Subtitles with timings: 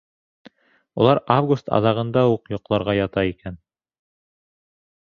[1.03, 3.63] Улар август аҙағында уҡ йоҡларға ята икән.